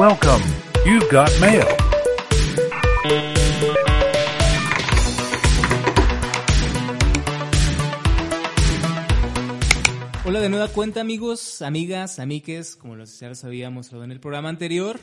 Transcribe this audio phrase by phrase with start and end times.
[0.00, 0.42] Welcome.
[0.86, 1.66] You've got mail.
[10.24, 14.20] Hola de nueva cuenta amigos, amigas, amiques, como los, ya los habíamos hablado en el
[14.20, 14.98] programa anterior,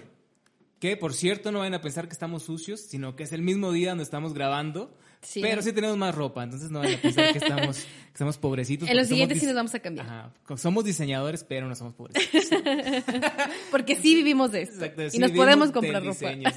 [0.80, 3.72] que por cierto no vayan a pensar que estamos sucios, sino que es el mismo
[3.72, 5.41] día donde estamos grabando, Sí.
[5.41, 8.88] pero sí tenemos más ropa, entonces no vayan a pensar que estamos, que estamos pobrecitos.
[8.88, 10.05] En los siguientes sí nos vamos a cambiar.
[10.05, 12.50] Ajá, somos diseñadores, pero no somos pobrecitos.
[13.72, 14.76] Porque sí vivimos de esto.
[14.76, 16.30] Exacto, y sí, nos vivimos podemos comprar ropa.
[16.30, 16.50] diseño.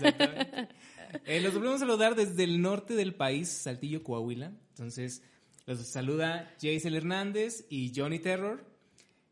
[1.27, 4.53] Eh, los volvemos a saludar desde el norte del país, Saltillo, Coahuila.
[4.71, 5.23] Entonces,
[5.67, 8.65] los saluda Jaisel Hernández y Johnny Terror.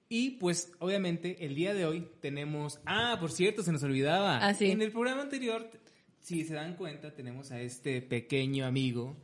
[0.08, 2.80] Y pues, obviamente, el día de hoy tenemos.
[2.86, 4.38] Ah, por cierto, se nos olvidaba.
[4.38, 4.70] Ah, sí.
[4.70, 5.70] En el programa anterior,
[6.20, 9.16] si se dan cuenta, tenemos a este pequeño amigo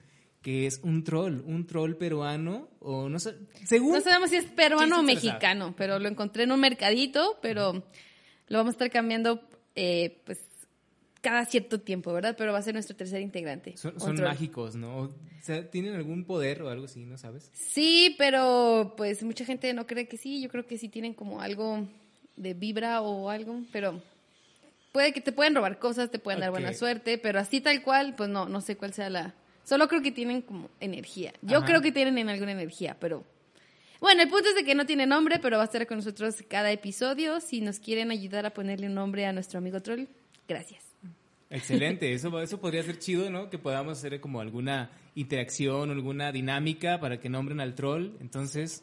[0.44, 3.92] que es un troll, un troll peruano, o no sé, según.
[3.92, 7.82] No sabemos si es peruano Sí, o mexicano, pero lo encontré en un mercadito, pero
[8.48, 9.40] lo vamos a estar cambiando
[9.74, 10.38] eh, pues
[11.24, 12.34] cada cierto tiempo, ¿verdad?
[12.36, 13.74] Pero va a ser nuestro tercer integrante.
[13.78, 14.98] Son, mágicos, ¿no?
[14.98, 17.50] O sea, ¿tienen algún poder o algo así, no sabes?
[17.54, 20.42] Sí, pero pues mucha gente no cree que sí.
[20.42, 21.88] Yo creo que sí tienen como algo
[22.36, 24.02] de vibra o algo, pero
[24.92, 28.14] puede que te pueden robar cosas, te pueden dar buena suerte, pero así tal cual,
[28.16, 29.34] pues no, no sé cuál sea la.
[29.64, 31.32] Solo creo que tienen como energía.
[31.40, 31.66] Yo Ajá.
[31.66, 33.24] creo que tienen en alguna energía, pero.
[33.98, 36.36] Bueno, el punto es de que no tiene nombre, pero va a estar con nosotros
[36.48, 37.40] cada episodio.
[37.40, 40.04] Si nos quieren ayudar a ponerle un nombre a nuestro amigo troll,
[40.46, 40.93] gracias.
[41.54, 43.48] Excelente, eso, eso podría ser chido, ¿no?
[43.48, 48.10] Que podamos hacer como alguna interacción, alguna dinámica para que nombren al troll.
[48.20, 48.82] Entonces,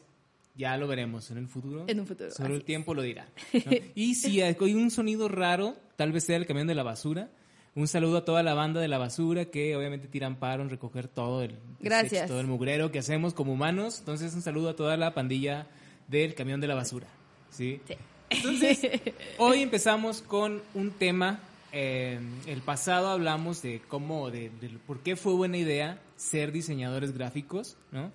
[0.54, 1.84] ya lo veremos en el futuro.
[1.86, 3.28] En un futuro, Solo el tiempo lo dirá.
[3.52, 3.72] ¿no?
[3.94, 7.30] Y si hay un sonido raro, tal vez sea el camión de la basura.
[7.74, 11.08] Un saludo a toda la banda de la basura que obviamente tiran paro en recoger
[11.08, 12.28] todo el Gracias.
[12.28, 13.98] todo el mugrero que hacemos como humanos.
[13.98, 15.66] Entonces, un saludo a toda la pandilla
[16.08, 17.06] del camión de la basura.
[17.50, 17.80] ¿sí?
[17.86, 17.94] Sí.
[18.30, 18.80] Entonces,
[19.38, 21.40] hoy empezamos con un tema.
[21.72, 27.12] Eh, el pasado hablamos de cómo, de, de por qué fue buena idea ser diseñadores
[27.12, 28.12] gráficos, ¿no?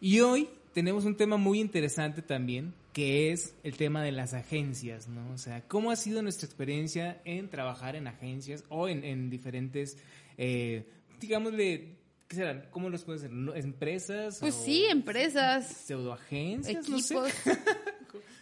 [0.00, 5.08] Y hoy tenemos un tema muy interesante también, que es el tema de las agencias,
[5.08, 5.32] ¿no?
[5.32, 9.96] O sea, ¿cómo ha sido nuestra experiencia en trabajar en agencias o en, en diferentes,
[10.36, 10.86] eh,
[11.18, 11.96] digámosle,
[12.28, 12.66] ¿qué serán?
[12.70, 13.32] ¿Cómo los pueden ser?
[13.32, 13.54] ¿No?
[13.54, 14.38] ¿Empresas?
[14.40, 16.88] Pues o sí, empresas, ¿Pseudoagencias?
[16.88, 17.14] No sé.
[17.14, 17.32] equipos.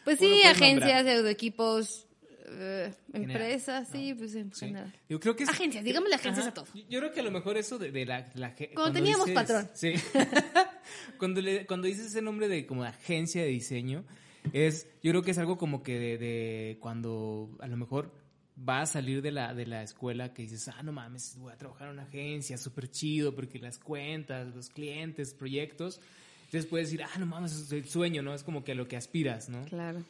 [0.04, 2.06] Pues ¿Cómo lo sí, agencias, pseudoequipos,
[2.44, 4.18] General, empresas, sí, ¿no?
[4.18, 4.66] pues en Sí.
[4.66, 4.92] general.
[5.08, 6.50] Yo creo que es- Agencias, digámosle agencias Ajá.
[6.50, 6.66] a todo.
[6.88, 9.68] Yo- creo que a lo mejor eso de, de la, la ge- Cuando teníamos patrón.
[9.74, 9.92] Sí.
[11.18, 14.04] cuando, le- cuando dices ese nombre de como agencia de diseño,
[14.52, 18.12] es, yo creo que es algo como que de, de cuando a lo mejor
[18.56, 21.56] vas a salir de la, de la escuela que dices, ah, no mames, voy a
[21.56, 26.00] trabajar en una agencia, súper chido, porque las cuentas, los clientes, proyectos.
[26.44, 28.32] Entonces puedes decir, ah, no mames, es el sueño, ¿no?
[28.34, 29.64] Es como que a lo que aspiras, ¿no?
[29.64, 30.04] Claro.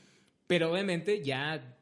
[0.47, 1.79] Pero obviamente ya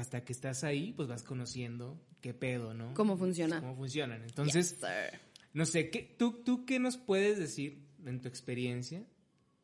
[0.00, 2.94] hasta que estás ahí, pues vas conociendo qué pedo, ¿no?
[2.94, 3.60] ¿Cómo funciona?
[3.60, 4.22] Cómo funcionan.
[4.22, 5.20] Entonces, Yes,
[5.52, 9.02] no sé, ¿qué, tú, ¿tú qué nos puedes decir en tu experiencia?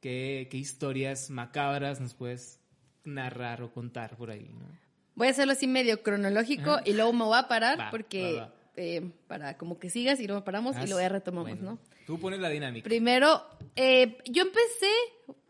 [0.01, 2.61] ¿Qué, qué historias macabras nos puedes
[3.05, 4.67] narrar o contar por ahí, no?
[5.15, 6.83] Voy a hacerlo así medio cronológico Ajá.
[6.87, 8.55] y luego me voy a parar Va, porque va, va.
[8.77, 11.79] eh, para como que sigas y luego paramos y luego ya retomamos, Bueno, ¿no?
[12.07, 12.85] Tú pones la dinámica.
[12.85, 13.45] Primero,
[13.77, 14.91] eh, yo empecé,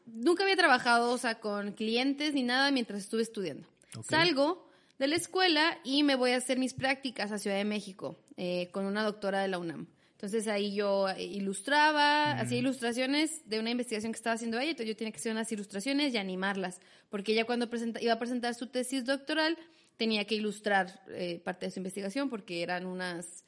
[0.07, 3.69] nunca había trabajado, o sea, con clientes ni nada mientras estuve estudiando.
[4.09, 4.70] Salgo
[5.01, 8.69] de la escuela y me voy a hacer mis prácticas a Ciudad de México eh,
[8.71, 9.89] con una doctora de la UNAM.
[10.13, 14.89] Entonces ahí yo eh, ilustraba, hacía ilustraciones de una investigación que estaba haciendo ella, entonces
[14.89, 18.55] yo tenía que hacer unas ilustraciones y animarlas, porque ella cuando presenta- iba a presentar
[18.55, 19.57] su tesis doctoral
[19.97, 23.45] tenía que ilustrar eh, parte de su investigación porque eran unas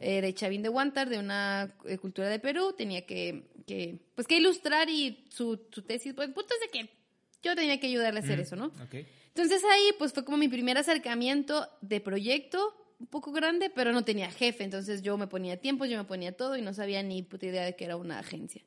[0.00, 4.38] eh, de Chavín de Huántar, de una cultura de Perú, tenía que, que, pues que
[4.38, 7.03] ilustrar y su, su tesis, pues punto es de que
[7.44, 8.66] yo tenía que ayudarle a hacer eso, ¿no?
[8.66, 8.94] Ok.
[9.28, 14.04] Entonces ahí pues fue como mi primer acercamiento de proyecto, un poco grande, pero no
[14.04, 17.22] tenía jefe, entonces yo me ponía tiempo, yo me ponía todo y no sabía ni
[17.22, 18.62] puta idea de que era una agencia.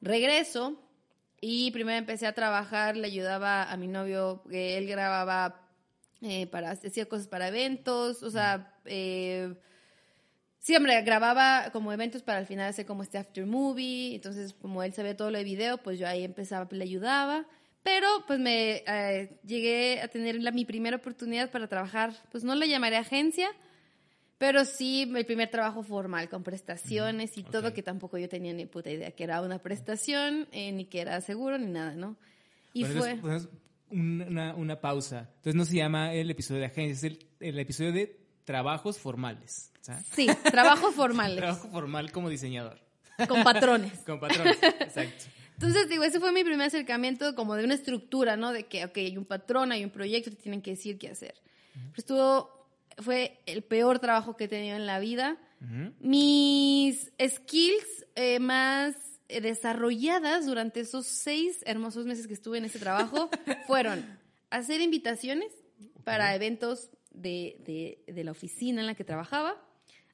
[0.00, 0.80] Regreso
[1.40, 5.68] y primero empecé a trabajar, le ayudaba a mi novio, que él grababa
[6.22, 9.54] eh, para, hacía cosas para eventos, o sea, eh,
[10.66, 14.16] Sí, hombre, grababa como eventos para al final hacer como este after movie.
[14.16, 17.46] Entonces, como él sabía todo lo de video, pues yo ahí empezaba, le ayudaba.
[17.86, 22.56] Pero pues me eh, llegué a tener la, mi primera oportunidad para trabajar, pues no
[22.56, 23.48] le llamaré agencia,
[24.38, 27.74] pero sí el primer trabajo formal con prestaciones y todo, ok.
[27.74, 31.20] que tampoco yo tenía ni puta idea que era una prestación, eh, ni que era
[31.20, 32.16] seguro, ni nada, ¿no?
[32.72, 33.10] Y Bueno, fue...
[33.12, 33.48] entonces,
[33.88, 35.30] ponemos una, una pausa.
[35.36, 39.70] Entonces no se llama el episodio de agencia, es el, el episodio de trabajos formales.
[39.80, 40.04] ¿sabes?
[40.12, 42.80] Sí, trabajos formales, Trabajo formal como diseñador.
[43.28, 43.92] con patrones.
[44.04, 44.58] Con patrones.
[44.60, 45.26] Exacto.
[45.56, 48.52] Entonces, digo, ese fue mi primer acercamiento como de una estructura, ¿no?
[48.52, 51.34] De que, ok, hay un patrón, hay un proyecto, te tienen que decir qué hacer.
[51.72, 52.68] Pero estuvo,
[52.98, 55.38] fue el peor trabajo que he tenido en la vida.
[55.62, 55.92] Ujú.
[56.00, 58.94] Mis skills eh, más
[59.28, 63.30] eh, desarrolladas durante esos seis hermosos meses que estuve en ese trabajo
[63.66, 64.04] fueron
[64.50, 65.50] hacer invitaciones
[66.04, 69.60] para eventos de, de- de la oficina en la que trabajaba.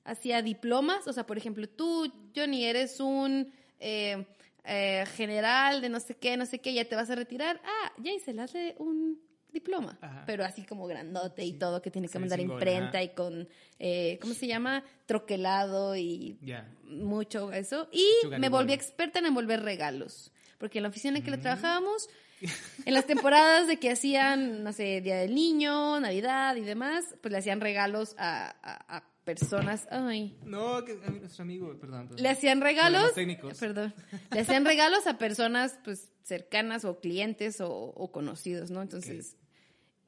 [0.05, 4.27] Hacía diplomas, o sea, por ejemplo, tú, Johnny, eres un eh,
[4.65, 7.61] eh, general de no sé qué, no sé qué, ya te vas a retirar.
[7.65, 9.21] Ah, ya hice, hazle un
[9.53, 10.25] diploma, Ajá.
[10.27, 13.49] pero así como grandote y todo, que tiene que Sí, mandar imprenta y con,
[13.79, 14.83] eh, ¿cómo se llama?
[15.07, 16.39] Troquelado y
[16.85, 17.89] mucho eso.
[17.93, 20.33] Y me volví experta en envolver regalos.
[20.59, 21.43] Porque en la oficina en que le Mm.
[21.43, 22.09] trabajábamos,
[22.87, 27.33] en las temporadas de que hacían, no sé, Día del Niño, Navidad y demás, pues
[27.33, 29.87] le hacían regalos a, a- a personas.
[29.91, 30.37] Ay.
[30.45, 32.09] No, que a nuestro amigo, perdón.
[32.09, 32.23] perdón.
[32.23, 33.15] Le hacían regalos.
[33.15, 33.57] Técnicos.
[33.59, 33.95] Perdón.
[34.33, 38.83] Le hacían regalos a personas, pues, cercanas o clientes o, o conocidos, ¿no?
[38.83, 39.37] Entonces,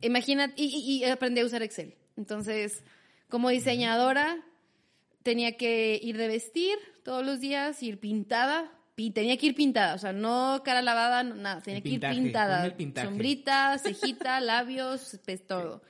[0.00, 1.94] imagínate, y, y- y aprendí a usar Excel.
[2.16, 2.82] Entonces,
[3.28, 4.44] como diseñadora,
[5.22, 8.70] tenía que ir de vestir todos los días, ir pintada.
[8.96, 11.94] Tenía que ir pintada, o sea, no cara lavada, nada, tenía que ir
[12.24, 12.62] pintada.
[13.06, 15.82] Sombrita, cejita, labios, pues todo.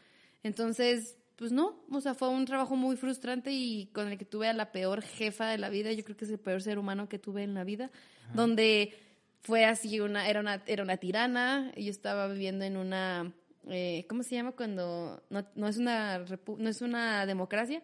[0.42, 4.48] Entonces, pues no, o sea, fue un trabajo muy frustrante y con el que tuve
[4.48, 7.08] a la peor jefa de la vida, yo creo que es el peor ser humano
[7.08, 7.90] que tuve en la vida,
[8.34, 8.94] donde
[9.42, 13.32] fue así, una, era, una, era una tirana, yo estaba viviendo en una,
[13.68, 17.82] eh, ¿cómo se llama cuando no, no, es una repu- no es una democracia?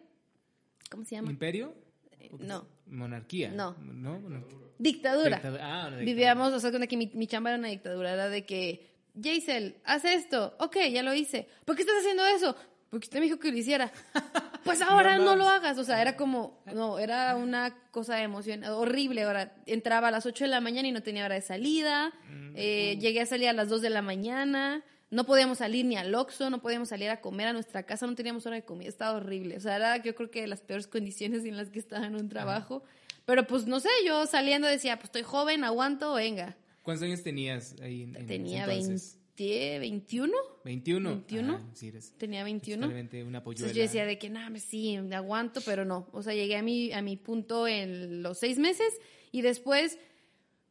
[0.89, 1.29] ¿Cómo se llama?
[1.31, 1.75] ¿Imperio?
[2.19, 2.65] Eh, no.
[2.87, 3.51] Monarquía.
[3.51, 3.75] No.
[3.79, 4.19] ¿No?
[4.19, 4.57] Monarquía.
[4.81, 5.35] Dictadura.
[5.37, 5.63] Dictadura.
[5.63, 6.05] Ah, dictadura.
[6.05, 8.87] Vivíamos, o sea, cuando que mi, mi chamba era una dictadura, era de que,
[9.21, 10.55] Jaisel, haz esto.
[10.59, 11.47] Ok, ya lo hice.
[11.65, 12.55] ¿Por qué estás haciendo eso?
[12.89, 13.91] Porque usted me dijo que lo hiciera.
[14.63, 15.79] Pues ahora No no, lo hagas.
[15.79, 19.23] O sea, era como, no, era una cosa de emoción horrible.
[19.23, 22.13] Ahora, entraba a las 8 de la mañana y no tenía hora de salida.
[22.29, 22.53] Mm.
[22.55, 24.83] Eh, llegué a salir a las 2 de la mañana.
[25.09, 28.13] No podíamos salir ni al Oxxo, no podíamos salir a comer a nuestra casa, no
[28.15, 29.57] teníamos hora de comida, estaba horrible.
[29.57, 32.29] O sea, era yo creo que las peores condiciones en las que estaba en un
[32.29, 32.83] trabajo.
[33.25, 36.57] Pero pues no sé, yo saliendo decía, pues estoy joven, aguanto, venga.
[36.81, 39.19] ¿Cuántos años tenías ahí en, en Tenía entonces?
[39.37, 40.33] 20, 21,
[40.63, 41.09] 21.
[41.09, 41.53] 21.
[41.53, 42.81] Ah, sí, eres tenía 21.
[42.81, 43.67] totalmente una polluela.
[43.67, 46.07] Entonces yo decía de que, nada, sí, aguanto, pero no.
[46.11, 48.93] O sea, llegué a mi, a mi punto en los seis meses
[49.31, 49.97] y después,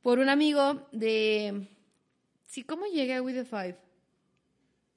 [0.03, 1.69] por un amigo de...
[2.47, 3.79] Sí, ¿cómo llegué a We The Five?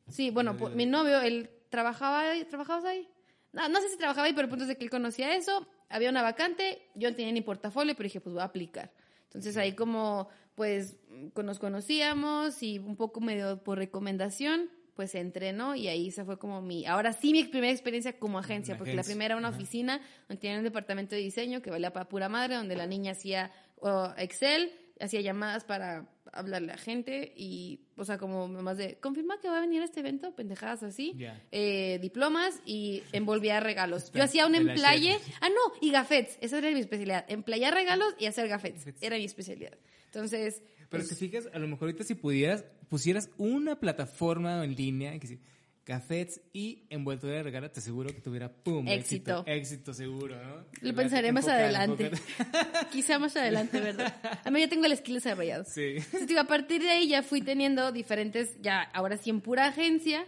[0.10, 3.08] Sí, bueno, mi novio, él trabajaba ahí, ¿trabajabas ahí?
[3.54, 5.68] No, no sé si trabajaba ahí, pero el punto es de que él conocía eso,
[5.94, 8.92] había una vacante, yo no tenía ni portafolio, pero dije, pues voy a aplicar.
[9.26, 10.98] Entonces ahí como, pues,
[11.36, 15.76] nos conocíamos y un poco medio por recomendación, pues entré, ¿no?
[15.76, 18.96] Y ahí se fue como mi, ahora sí mi primera experiencia como agencia, Una porque
[18.96, 19.58] la primera era una ajá.
[19.58, 23.12] oficina donde tenía un departamento de diseño que valía para pura madre, donde la niña
[23.12, 28.96] hacía oh, Excel, hacía llamadas para hablarle a gente y, o sea, como más de,
[28.96, 31.16] confirma que va a venir a este evento, pendejadas así,
[31.52, 34.06] eh, diplomas y envolvía regalos.
[34.06, 38.16] Está Yo hacía un emplaye, ah, no, y gafetes, esa era mi especialidad, emplayar regalos
[38.20, 39.04] y hacer gafetes, Gafetes.
[39.04, 39.78] era mi especialidad.
[40.06, 44.76] Entonces, Pero pues, te fijas, a lo mejor ahorita si pudieras, pusieras una plataforma en
[44.76, 45.40] línea que sí,
[45.84, 49.40] cafés y envoltura de regalo, te aseguro que tuviera pum, Éxito.
[49.40, 50.66] éxito, éxito seguro, ¿no?
[50.82, 52.12] lo pensaré más adelante.
[52.12, 52.90] enfocar.
[52.92, 54.14] Quizá más adelante, ¿verdad?
[54.44, 55.66] A mí ya tengo el skill desarrollado.
[55.66, 55.96] Sí.
[55.98, 59.68] Entonces, digo, a partir de ahí ya fui teniendo diferentes, ya ahora sí en pura
[59.68, 60.26] agencia.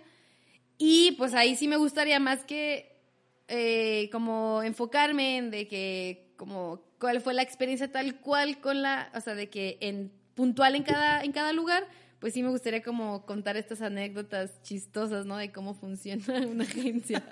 [0.78, 3.00] Y pues ahí sí me gustaría más que
[3.48, 9.10] eh, como enfocarme en de que como cuál fue la experiencia tal cual con la,
[9.16, 11.88] o sea, de que en puntual en cada, en cada lugar,
[12.26, 15.38] pues sí me gustaría como contar estas anécdotas chistosas, ¿no?
[15.38, 17.24] De cómo funciona una agencia.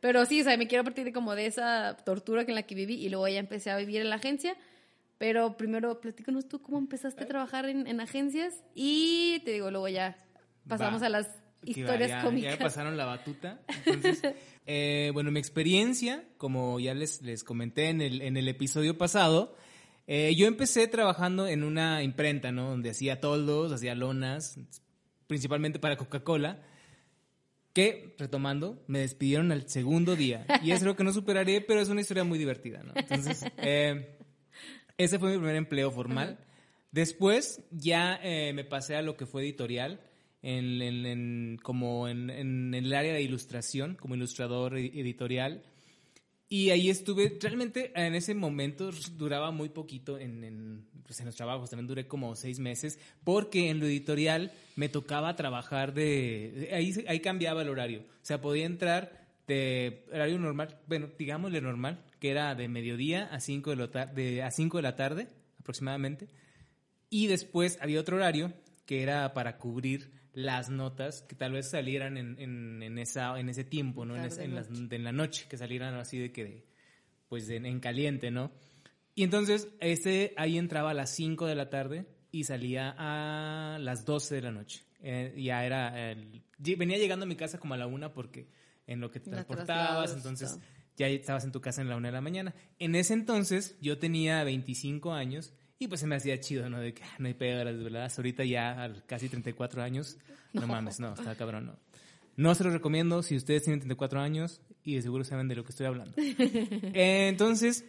[0.00, 2.76] Pero sí, o sea, me quiero partir de como de esa tortura en la que
[2.76, 4.56] viví y luego ya empecé a vivir en la agencia.
[5.18, 9.88] Pero primero, platícanos tú cómo empezaste a trabajar en, en agencias y te digo, luego
[9.88, 10.16] ya
[10.68, 11.06] pasamos Va.
[11.06, 11.28] a las
[11.64, 12.52] historias ya, cómicas.
[12.52, 13.58] Ya me pasaron la batuta.
[13.84, 14.22] Entonces,
[14.66, 19.56] eh, bueno, mi experiencia, como ya les, les comenté en el, en el episodio pasado,
[20.06, 22.70] eh, yo empecé trabajando en una imprenta, ¿no?
[22.70, 24.58] Donde hacía toldos, hacía lonas,
[25.26, 26.62] principalmente para Coca-Cola,
[27.72, 30.46] que, retomando, me despidieron al segundo día.
[30.62, 32.92] Y es algo que no superaré, pero es una historia muy divertida, ¿no?
[32.96, 34.16] Entonces, eh,
[34.96, 36.38] ese fue mi primer empleo formal.
[36.90, 40.00] Después ya eh, me pasé a lo que fue editorial.
[40.42, 45.62] en, en- en- como en, en el área de ilustración, como ilustrador editorial.
[46.48, 51.34] Y ahí estuve, realmente en ese momento duraba muy poquito en, en, pues, en los
[51.34, 56.92] trabajos, también duré como seis meses, porque en lo editorial me tocaba trabajar de, ahí,
[57.08, 62.30] ahí cambiaba el horario, o sea, podía entrar de horario normal, bueno, digámosle normal, que
[62.30, 66.28] era de mediodía a 5 de, de, a 5 de la tarde aproximadamente,
[67.10, 68.52] y después había otro horario
[68.86, 73.48] que era para cubrir las notas que tal vez salieran en, en, en esa, en
[73.48, 74.14] ese tiempo, ¿no?
[74.16, 76.66] En, es- en la noche, que salieran así de que, de-
[77.28, 78.52] pues de- en caliente, ¿no?
[79.14, 84.04] Y entonces, ese ahí entraba a las 5 de la tarde y salía a las
[84.04, 84.84] 12 de la noche.
[85.00, 88.48] Eh, ya era, el- venía llegando a mi casa como a la una porque
[88.86, 90.50] en lo que te transportabas, entonces
[90.96, 92.54] ya estabas en tu casa en la una de la mañana.
[92.78, 96.80] En ese entonces yo tenía 25 años y pues se me hacía chido, ¿no?
[96.80, 98.12] De que ah, no hay pedo, las verdad.
[98.16, 100.18] Ahorita ya a casi 34 años,
[100.52, 101.78] no, mames, no, está cabrón, no.
[102.36, 105.64] No se los recomiendo si ustedes tienen 34 años y de seguro saben de lo
[105.64, 106.14] que estoy hablando.
[106.92, 107.84] Entonces,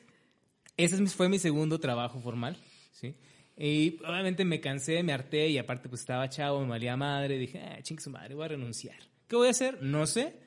[0.77, 2.57] ese fue mi segundo trabajo formal,
[2.91, 3.15] ¿sí?
[3.57, 7.37] Y obviamente me cansé, me harté y aparte pues estaba chavo, me valía madre.
[7.37, 8.97] Dije, ah, ching su madre, voy a renunciar.
[9.27, 9.81] ¿Qué voy a hacer?
[9.81, 10.46] No sé.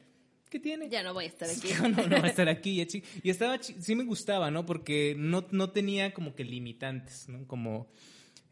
[0.51, 0.89] ¿Qué tiene?
[0.89, 1.69] Ya no voy a estar aquí.
[1.81, 2.85] No, no, no va a estar aquí.
[3.23, 4.67] Y estaba, sí me gustaba, ¿no?
[4.67, 7.47] Porque no, no tenía como que limitantes, ¿no?
[7.47, 7.87] Como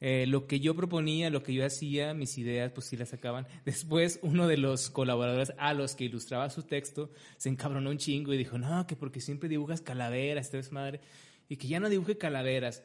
[0.00, 3.48] eh, lo que yo proponía, lo que yo hacía, mis ideas, pues sí las sacaban.
[3.64, 8.32] Después, uno de los colaboradores a los que ilustraba su texto se encabronó un chingo
[8.32, 11.00] y dijo, no, que porque siempre dibujas calaveras, esta vez madre,
[11.48, 12.84] y que ya no dibuje calaveras.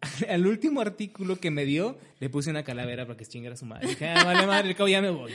[0.30, 3.88] Al último artículo que me dio, le puse una calavera para que chingara su madre.
[3.88, 5.32] Dije, ah, vale madre, cabo ya me voy.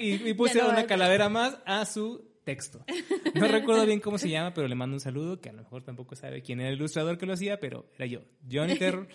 [0.00, 2.84] Y, y- puse no una a- calavera más a su texto.
[3.34, 5.82] No recuerdo bien cómo se llama, pero le mando un saludo, que a lo mejor
[5.82, 8.20] tampoco sabe quién era el ilustrador que lo hacía, pero era yo,
[8.50, 9.08] Johnny Terror.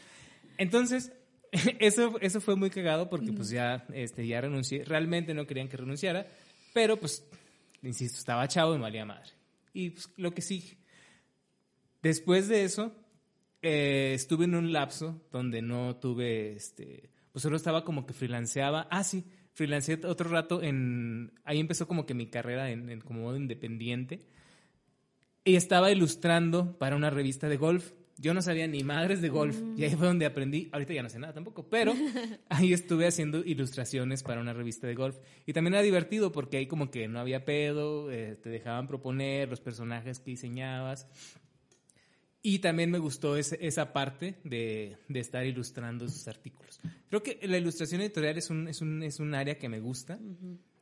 [0.58, 1.12] Entonces,
[1.80, 4.84] eso, eso fue muy cagado porque pues ya, este, ya renuncié.
[4.84, 6.28] Realmente no querían que renunciara,
[6.74, 7.26] pero pues,
[7.84, 9.32] insisto, estaba chavo y valía madre.
[9.74, 10.78] Y pues lo que sigue.
[12.02, 12.96] Después de eso,
[13.62, 18.88] eh, estuve en un lapso donde no tuve, este, pues solo estaba como que freelanceaba.
[18.90, 19.26] Ah, sí,
[19.58, 24.20] freelanceé otro rato en, ahí empezó como que mi carrera en, en como modo independiente.
[25.44, 27.94] Y estaba ilustrando para una revista de golf.
[28.20, 29.58] Yo no sabía ni madres de golf.
[29.76, 30.70] Y ahí fue donde aprendí.
[30.72, 31.70] Ahorita ya no sé nada tampoco.
[31.70, 31.94] Pero
[32.50, 35.18] ahí estuve haciendo ilustraciones para una revista de golf.
[35.48, 38.12] Y también era divertido porque ahí como que no había pedo.
[38.12, 41.08] eh, te dejaban proponer los personajes que diseñabas.
[42.44, 46.80] Y también me gustó ese- esa parte de, de estar ilustrando esos artículos.
[47.10, 50.20] Creo que la ilustración editorial es un, es un, es un área que me gusta,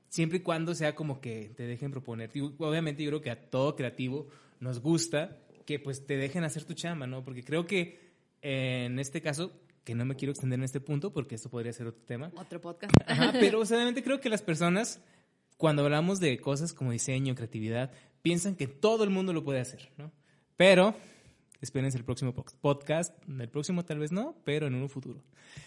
[0.10, 2.32] siempre y cuando sea como que te dejen proponer.
[2.60, 4.28] Obviamente yo creo que a todo creativo
[4.60, 7.24] nos gusta que pues te dejen hacer tu chamba, ¿no?
[7.24, 8.00] Porque creo que
[8.42, 9.52] eh, en este caso,
[9.84, 12.62] que no me quiero extender en este punto porque esto podría ser otro tema, Otro
[12.62, 12.94] podcast.
[13.08, 15.02] Ajá, pero o sea, obviamente creo que las personas,
[15.58, 19.90] cuando hablamos de cosas como diseño, creatividad, piensan que todo el mundo lo puede hacer,
[19.98, 20.12] ¿no?
[20.58, 20.96] Pero,
[21.66, 25.22] espérense el próximo po- podcast, el próximo tal vez no, pero en un futuro.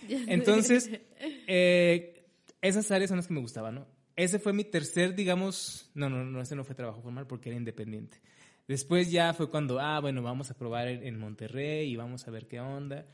[0.08, 0.90] Entonces,
[1.46, 2.24] eh,
[2.62, 3.86] esas áreas son las que me gustaban, ¿no?
[4.16, 7.58] Ese fue mi tercer, digamos, no, no, no, ese no fue trabajo formal porque era
[7.58, 8.20] independiente.
[8.66, 12.30] Después ya fue cuando, ah, bueno, vamos a probar en, en Monterrey y vamos a
[12.30, 13.06] ver qué onda.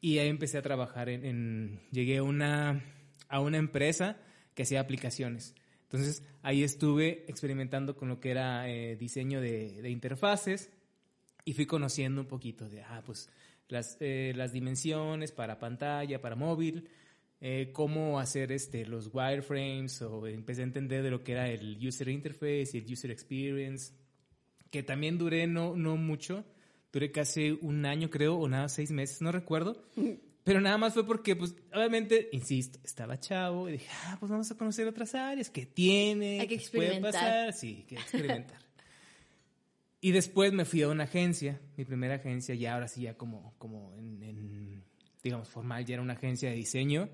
[0.00, 2.84] Y ahí empecé a trabajar en, en- llegué a una,
[3.28, 4.18] a una empresa
[4.54, 5.54] que hacía aplicaciones.
[5.84, 10.70] Entonces ahí estuve experimentando con lo que era eh, diseño de, de interfaces
[11.44, 13.28] y fui conociendo un poquito de, ah, pues
[13.68, 16.88] las, eh, las dimensiones para pantalla, para móvil,
[17.40, 21.78] eh, cómo hacer este, los wireframes o empecé a entender de lo que era el
[21.80, 23.94] user interface y el user experience,
[24.70, 26.44] que también duré no, no mucho,
[26.92, 29.82] duré casi un año creo, o nada, seis meses, no recuerdo.
[30.42, 34.50] Pero nada más fue porque, pues, obviamente, insisto, estaba chavo y dije, ah, pues vamos
[34.50, 38.58] a conocer otras áreas, que tiene, Hay que qué puede pasar, sí, hay que experimentar.
[40.00, 43.54] y después me fui a una agencia, mi primera agencia, ya ahora sí, ya como,
[43.58, 44.84] como en, en,
[45.22, 47.08] digamos, formal, ya era una agencia de diseño.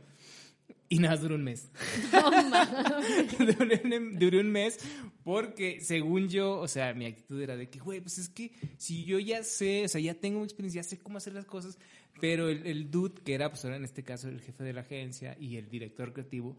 [0.88, 1.68] Y nada, duró un mes.
[3.38, 4.78] duré, un, duré un mes
[5.24, 9.04] porque según yo, o sea, mi actitud era de que, güey, pues es que si
[9.04, 11.78] yo ya sé, o sea, ya tengo experiencia, ya sé cómo hacer las cosas,
[12.20, 14.82] pero el, el dude, que era, pues ahora en este caso el jefe de la
[14.82, 16.56] agencia y el director creativo,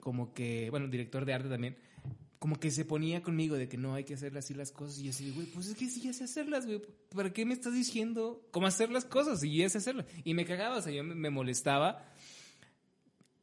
[0.00, 1.76] como que, bueno, director de arte también,
[2.38, 4.98] como que se ponía conmigo de que no hay que hacer así las cosas.
[4.98, 6.82] Y yo así, güey, pues es que sí ya sé hacerlas, güey.
[7.14, 9.42] ¿Para qué me estás diciendo cómo hacer las cosas?
[9.42, 10.06] Y yo ya sé hacerlas.
[10.24, 12.04] Y me cagaba, o sea, yo me, molestaba.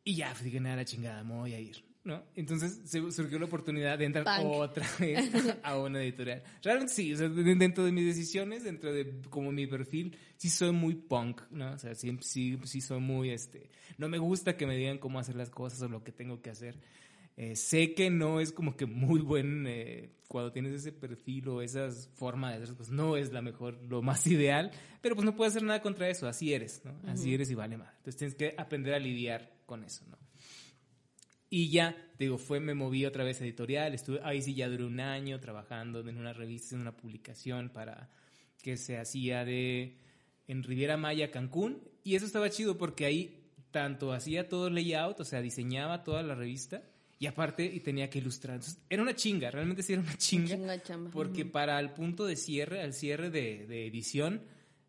[0.04, 1.84] Y ya, pues, dije, nada, la chingada, me voy a ir.
[2.04, 2.22] ¿no?
[2.36, 4.52] Entonces se- surgió la oportunidad de entrar Punk.
[4.56, 5.32] otra vez
[5.64, 6.44] a una editorial.
[6.62, 10.50] Realmente sí, o sea, de- dentro de mis decisiones, dentro de como mi perfil, sí
[10.50, 11.72] soy muy punk, ¿no?
[11.72, 15.18] O sea, sí, sí, sí soy muy, este, no me gusta que me digan cómo
[15.18, 16.78] hacer las cosas o lo que tengo que hacer.
[17.36, 21.62] Eh, sé que no es como que muy buen eh, cuando tienes ese perfil o
[21.62, 24.72] esa forma de hacer cosas, no es la mejor, lo más ideal,
[25.02, 27.00] pero pues no puedes hacer nada contra eso, así eres, ¿no?
[27.08, 27.90] Así eres y vale más.
[27.98, 30.18] Entonces tienes que aprender a lidiar con eso, ¿no?
[31.50, 34.68] Y ya, te digo, fue, me moví otra vez a editorial, estuve, ahí sí ya
[34.68, 38.10] duré un año trabajando en una revista, en una publicación para
[38.64, 40.00] que se hacía de
[40.48, 45.20] en Riviera Maya, Cancún, y eso estaba chido porque ahí tanto hacía todo el layout,
[45.20, 46.82] o sea, diseñaba toda la revista,
[47.20, 48.56] y aparte y tenía que ilustrar.
[48.56, 50.56] Entonces, era una chinga, realmente sí era una chinga.
[50.56, 51.12] Chinga chamba.
[51.12, 54.44] Porque para el punto de cierre, al cierre de, de edición,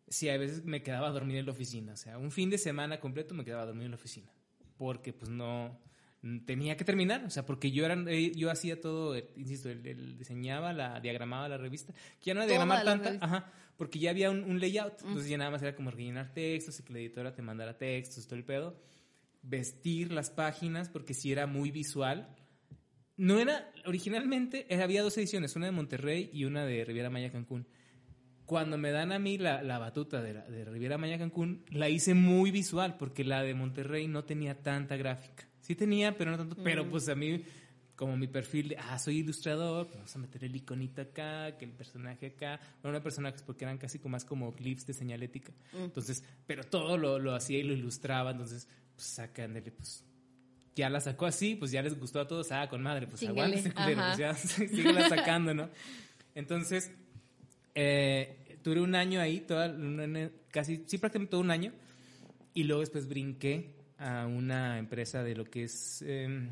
[0.07, 1.93] sí, a veces me quedaba a dormir en la oficina.
[1.93, 4.31] O sea, un fin de semana completo me quedaba a dormir en la oficina.
[4.77, 5.79] Porque pues no
[6.45, 7.23] tenía que terminar.
[7.25, 10.99] O sea, porque yo era, eh, yo hacía todo, eh, insisto, el, el diseñaba, la
[10.99, 11.93] diagramaba la revista.
[12.19, 15.01] Que ya no era diagramar tanta, ajá, porque ya había un, un layout.
[15.01, 18.25] Entonces ya nada más era como rellenar textos y que la editora te mandara textos,
[18.25, 18.79] todo el pedo.
[19.47, 22.35] Vestir las páginas, porque sí era muy visual.
[23.17, 27.67] No era, originalmente había dos ediciones, una de Monterrey y una de Riviera Maya Cancún.
[28.45, 31.89] Cuando me dan a mí la, la batuta de, la- de Riviera Maya Cancún, la
[31.89, 35.47] hice muy visual, porque la de Monterrey no tenía tanta gráfica.
[35.61, 36.55] Sí tenía, pero no tanto.
[36.63, 37.43] Pero pues a mí,
[37.95, 41.65] como mi perfil de, ah, soy ilustrador, pues vamos a meter el iconito acá, que
[41.65, 42.59] el personaje acá.
[42.83, 45.53] Bueno, no personajes, porque eran casi como más como clips de señalética.
[45.73, 50.03] Entonces, pero todo lo, lo hacía y lo ilustraba, entonces, pues sacándole, pues
[50.75, 53.33] ya la sacó así, pues ya les gustó a todos, ah, con madre, pues ajá.
[53.33, 55.69] pues ya síguela sacando, ¿no?
[56.33, 56.91] Entonces,
[57.73, 59.73] eh, tuve un año ahí, toda,
[60.51, 61.71] casi, sí, prácticamente todo un año,
[62.53, 66.49] y luego después brinqué a una empresa de lo que es, eh,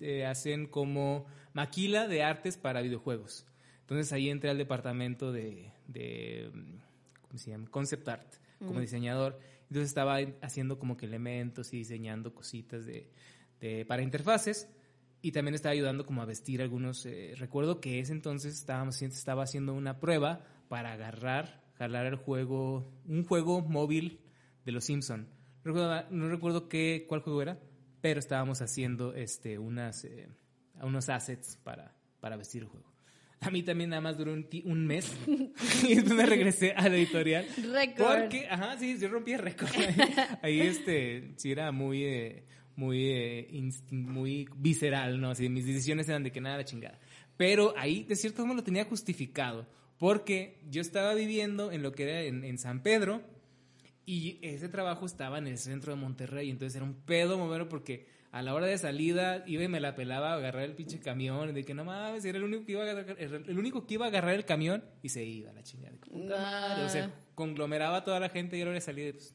[0.00, 3.46] eh, hacen como maquila de artes para videojuegos.
[3.80, 6.50] Entonces ahí entré al departamento de, de
[7.22, 7.68] ¿cómo se llama?
[7.70, 9.38] Concept art, como diseñador.
[9.68, 13.10] Entonces estaba haciendo como que elementos y diseñando cositas de,
[13.86, 14.68] para interfaces
[15.22, 17.06] y también estaba ayudando como a vestir algunos.
[17.06, 22.92] eh, recuerdo que ese entonces estábamos, estaba haciendo una prueba para agarrar, jalar el juego,
[23.06, 24.20] un juego móvil
[24.66, 25.28] de los Simpson.
[25.64, 27.58] No recuerdo, no recuerdo qué, cuál juego era,
[28.02, 30.28] pero estábamos haciendo este, unas, eh,
[30.82, 32.93] unos assets para, para vestir el juego.
[33.44, 36.96] A mí también nada más duró un, un mes y después me regresé a la
[36.96, 37.46] editorial.
[37.72, 38.20] Récord.
[38.20, 39.70] Porque, ajá, sí, yo rompí el récord.
[40.42, 42.44] Ahí, este, sí era muy, eh,
[42.76, 45.30] muy, eh, muy visceral, ¿no?
[45.30, 46.98] Así, mis decisiones eran de que nada, la chingada.
[47.36, 49.66] Pero ahí, de cierto modo, lo tenía justificado.
[49.98, 53.22] Porque yo estaba viviendo en lo que era en, en San Pedro
[54.06, 56.50] y ese trabajo estaba en el centro de Monterrey.
[56.50, 59.94] Entonces era un pedo moverlo porque a la hora de salida iba y me la
[59.94, 61.54] pelaba a agarrar el pinche camión.
[61.54, 64.06] De que no mames, era el único que iba a agarrar, el único que iba
[64.06, 65.96] a agarrar el camión y se iba a la chingada.
[65.98, 66.84] Puta madre.
[66.84, 69.32] O sea, conglomeraba a toda la gente y a la hora de salida, pues,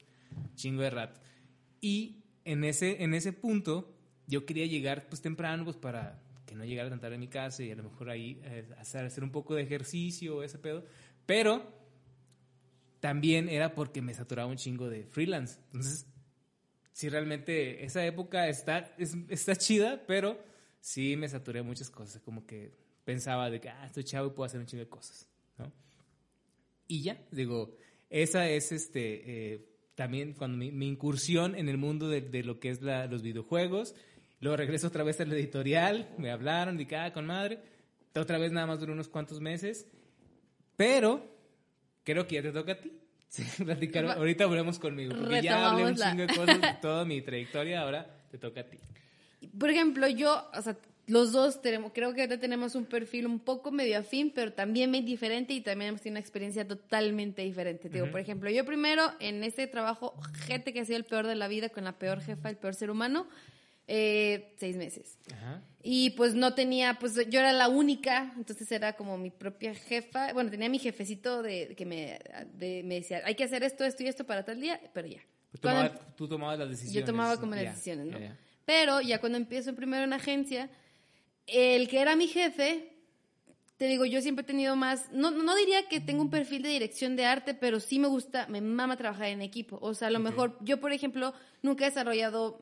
[0.55, 1.21] chingo de rato.
[1.79, 3.95] Y en ese, en ese punto,
[4.27, 7.63] yo quería llegar pues temprano, pues para que no llegara tan tarde a mi casa
[7.63, 10.83] y a lo mejor ahí eh, hacer, hacer un poco de ejercicio, ese pedo.
[11.25, 11.71] Pero
[12.99, 15.57] también era porque me saturaba un chingo de freelance.
[15.67, 16.05] Entonces,
[16.91, 20.37] sí, realmente esa época está, es- está chida, pero
[20.79, 22.21] sí me saturé muchas cosas.
[22.21, 22.71] Como que
[23.05, 25.71] pensaba de que, ah, estoy chavo y puedo hacer un chingo de cosas, ¿no?
[26.87, 27.75] Y ya, digo,
[28.09, 32.69] esa es este, eh, también cuando mi, incursión en el mundo de, de lo que
[32.69, 33.95] es la- los videojuegos.
[34.39, 37.59] Luego regreso otra vez a la editorial, me hablaron, dije, ah, con madre.
[38.15, 39.85] Otra vez nada más duró unos cuantos meses.
[40.77, 41.29] Pero
[42.03, 42.91] creo que ya te toca a ti.
[43.29, 44.05] Sí, platicar.
[44.07, 45.15] Va- Ahorita volvemos conmigo.
[45.17, 47.81] Porque ya hablé un chingo de cosas de toda mi trayectoria.
[47.81, 48.77] Ahora te toca a ti.
[49.57, 50.75] Por ejemplo, yo, o sea,
[51.07, 54.89] los dos tenemos, creo que ahorita tenemos un perfil un poco medio afín, pero también
[54.89, 57.89] muy diferente y también hemos tenido una experiencia totalmente diferente.
[57.89, 60.13] Te digo, por ejemplo, yo primero en este trabajo,
[60.45, 62.75] gente que ha sido el peor de la vida, con la peor jefa, el peor
[62.75, 63.27] ser humano,
[63.91, 65.17] eh, seis meses.
[65.33, 65.61] Ajá.
[65.81, 70.31] Y pues no tenía, pues yo era la única, entonces era como mi propia jefa.
[70.33, 72.19] Bueno, tenía mi jefecito de que me,
[72.53, 75.21] de- me decía, hay que hacer esto, esto y esto para tal día, pero ya.
[75.51, 76.99] Pues Cuando- tomaba- tú tomabas las decisiones.
[77.01, 78.19] yo tomaba como las decisiones, ¿no?
[78.65, 80.69] Pero ya cuando empiezo primero en agencia,
[81.47, 82.93] el que era mi jefe,
[83.79, 86.67] te digo, yo siempre he tenido más, no, no diría que tengo un perfil de
[86.67, 89.79] dirección de arte, pero sí me gusta, me mama trabajar en equipo.
[89.81, 92.59] O sea, a lo mejor, yo por ejemplo, nunca he desarrollado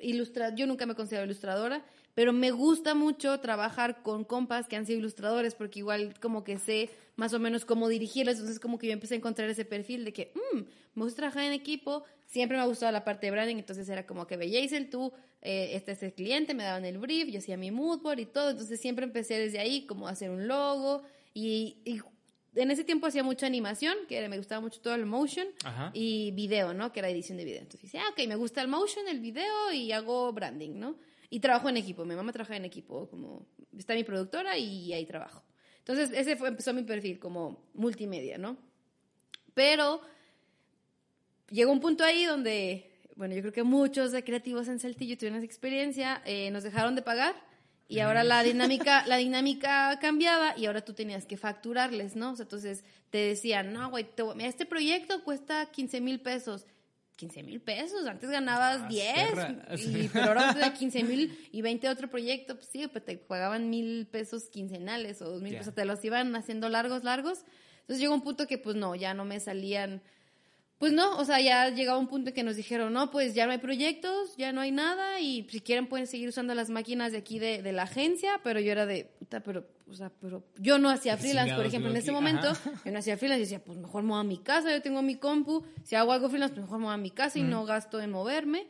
[0.00, 1.82] ilustrar, yo nunca me considero ilustradora,
[2.14, 6.58] pero me gusta mucho trabajar con compas que han sido ilustradores, porque igual como que
[6.58, 10.04] sé más o menos cómo dirigirlos, entonces como que yo empecé a encontrar ese perfil
[10.04, 10.58] de que, mm,
[10.94, 14.06] me gusta trabajar en equipo, siempre me ha gustado la parte de branding, entonces era
[14.06, 15.12] como que ve Jason, tú,
[15.42, 18.26] eh, este es el cliente, me daban el brief, yo hacía mi mood board y
[18.26, 21.02] todo, entonces siempre empecé desde ahí como a hacer un logo
[21.34, 22.00] y, y
[22.54, 25.90] en ese tiempo hacía mucha animación, que me gustaba mucho todo el motion Ajá.
[25.92, 26.92] y video, ¿no?
[26.92, 27.60] Que era edición de video.
[27.60, 30.96] Entonces decía, ah, ok, me gusta el motion, el video y hago branding, ¿no?
[31.30, 35.04] Y trabajo en equipo, mi mamá trabaja en equipo, como está mi productora y ahí
[35.04, 35.42] trabajo.
[35.78, 38.56] Entonces ese fue, empezó mi perfil como multimedia, ¿no?
[39.54, 40.00] Pero
[41.50, 45.38] llegó un punto ahí donde, bueno, yo creo que muchos de creativos en Saltillo tuvieron
[45.38, 47.34] esa experiencia, eh, nos dejaron de pagar
[47.88, 52.32] y ahora la dinámica, la dinámica cambiaba y ahora tú tenías que facturarles, ¿no?
[52.32, 56.66] O sea, entonces te decían, no, güey, mira, este proyecto cuesta 15 mil pesos.
[57.16, 59.54] 15 mil pesos, antes ganabas Ah, 10, perra.
[59.76, 63.18] y, pero ahora te da 15 mil y 20 otro proyecto, pues sí, pues te
[63.18, 65.58] pagaban mil pesos quincenales o dos mil Ya.
[65.58, 67.44] pesos, te los iban haciendo largos, largos.
[67.82, 70.00] Entonces llegó un punto que pues no, ya no me salían,
[70.80, 73.44] pues no, o sea, ya llegaba un punto en que nos dijeron, no, pues ya
[73.44, 77.12] no hay proyectos, ya no hay nada y si quieren pueden seguir usando las máquinas
[77.12, 80.42] de aquí de, de la agencia, pero yo era de, puta, pero, o sea, pero
[80.56, 82.72] yo no hacía freelance, por ejemplo, en ese momento, ajá.
[82.82, 85.02] yo no hacía freelance y decía, pues mejor me voy a mi casa, yo tengo
[85.02, 87.66] mi compu, si hago algo freelance, pues mejor me voy a mi casa y no
[87.66, 88.66] gasto en moverme.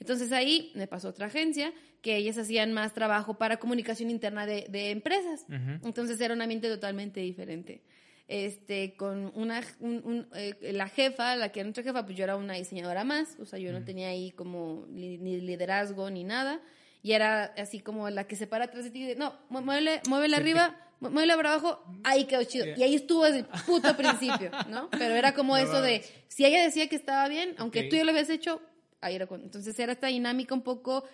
[0.00, 4.66] Entonces ahí me pasó otra agencia que ellas hacían más trabajo para comunicación interna de,
[4.68, 5.46] de empresas.
[5.84, 7.82] Entonces era un ambiente totalmente diferente.
[8.28, 12.24] Este, con una, un- un, eh, la jefa, la que era nuestra jefa, pues yo
[12.24, 16.24] era una diseñadora más, o sea, yo no tenía ahí como li- ni liderazgo ni
[16.24, 16.60] nada,
[17.02, 19.60] y era así como la que se para atrás de ti y de, no, mu-
[19.60, 22.64] muévele, muévele arriba, mu- muévele para abajo, ahí quedó chido.
[22.78, 24.88] Y ahí estuvo desde el puto principio, ¿no?
[24.90, 28.04] Pero era como No eso de, si ella decía que estaba bien, aunque tú ya
[28.04, 28.62] lo habías hecho,
[29.02, 29.44] ahí era cuando.
[29.46, 31.04] Entonces era esta dinámica un poco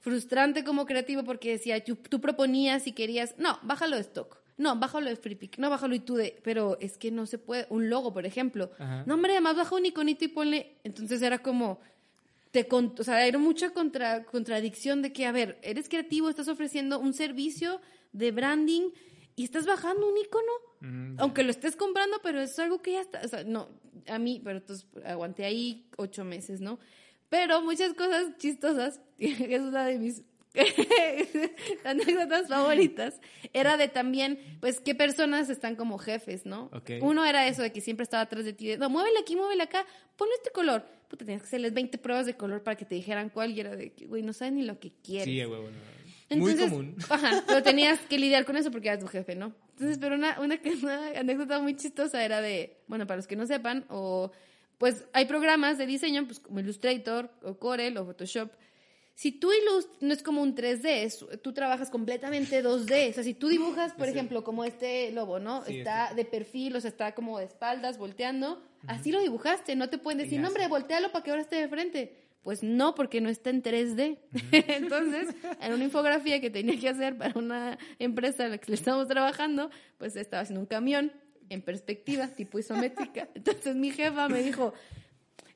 [0.00, 4.38] frustrante como creativo porque decía, tú, tú proponías y querías, no, bájalo de stock.
[4.56, 5.58] No, bájalo de FreePic.
[5.58, 7.66] No, bájalo y tú de, pero es que no se puede.
[7.70, 8.70] Un logo, por ejemplo.
[8.78, 9.02] Ajá.
[9.06, 10.76] No, hombre, además baja un iconito y ponle.
[10.84, 11.80] Entonces era como,
[12.52, 16.46] te con- o sea, era mucha contra, contradicción de que, a ver, eres creativo, estás
[16.48, 17.80] ofreciendo un servicio
[18.12, 18.90] de branding
[19.36, 23.00] y estás bajando un icono, Mm, aunque lo estés comprando, pero es algo que ya
[23.00, 23.70] está, o sea, no,
[24.06, 26.78] a mí, pero entonces aguanté ahí ocho meses, ¿no?
[27.30, 30.22] Pero muchas cosas chistosas, es una de mis
[31.84, 33.20] anécdotas favoritas,
[33.52, 36.70] era de también, pues, qué personas están como jefes, ¿no?
[37.00, 39.64] Uno era eso de que siempre estaba atrás de ti, de, no, muévele aquí, muévele
[39.64, 39.84] acá,
[40.16, 40.84] ponle este color.
[41.08, 43.74] Puta, tenías que hacerles 20 pruebas de color para que te dijeran cuál y era
[43.76, 45.24] de que, güey, no sabes ni lo que quieres.
[45.24, 45.94] Sí, a huevo, no.
[46.36, 46.96] Muy común.
[47.08, 49.52] Ajá, pero tenías que lidiar con eso porque eras tu jefe, ¿no?
[49.72, 53.46] Entonces, pero una, una, una anécdota muy chistosa era de, bueno, para los que no
[53.46, 54.30] sepan, o
[54.78, 58.50] pues hay programas de diseño, pues como Illustrator, o Corel, o Photoshop.
[59.16, 63.10] Si tú ilustras, no es como un 3D, es- tú trabajas completamente 2D.
[63.10, 65.64] O sea, si tú dibujas, por ejemplo, como este lobo, ¿no?
[65.64, 68.60] Sí, está de perfil, o sea, está como de espaldas, volteando.
[68.86, 71.68] Así lo dibujaste, no te pueden decir, no, hombre, voltealo para que ahora esté de
[71.68, 72.16] frente.
[72.42, 74.18] Pues no, porque no está en 3D.
[74.52, 75.28] Entonces,
[75.60, 79.08] en una infografía que tenía que hacer para una empresa a la que le estábamos
[79.08, 81.12] trabajando, pues estaba haciendo un camión
[81.48, 83.28] en perspectiva, tipo isométrica.
[83.34, 84.74] Entonces mi jefa me dijo,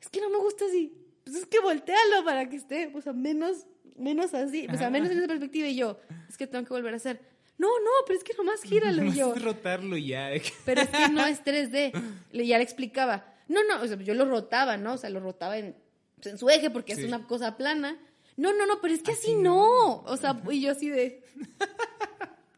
[0.00, 0.94] es que no me gusta así.
[1.28, 5.10] Pues es que voltealo para que esté, pues a menos, menos así, pues a menos
[5.10, 5.68] en esa perspectiva.
[5.68, 7.20] Y yo, es que tengo que volver a hacer.
[7.58, 9.04] No, no, pero es que nomás gíralo.
[9.04, 10.30] Y yo, Nomás rotarlo ya.
[10.64, 11.92] pero es que no es 3D.
[12.32, 13.34] Le, ya le explicaba.
[13.48, 14.94] No, no, o sea, yo lo rotaba, ¿no?
[14.94, 15.76] O sea, lo rotaba en,
[16.16, 17.02] pues, en su eje porque Sí.
[17.02, 17.98] es una cosa plana.
[18.36, 20.02] No, no, no, pero es que así, no.
[20.04, 21.22] O sea, y yo así de...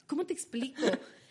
[0.06, 0.82] ¿Cómo te explico?